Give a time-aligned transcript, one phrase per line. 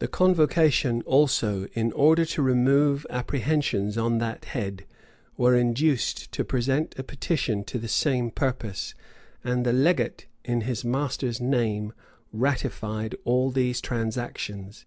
[0.00, 4.86] The convocation also, in order to remove apprehensions on that head,
[5.36, 8.98] were induced to present a petition to the same purpose;[v]
[9.48, 11.92] and the legate, in his master's name,
[12.32, 14.84] ratified all these transactions.